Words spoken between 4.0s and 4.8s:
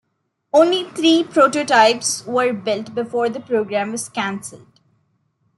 cancelled.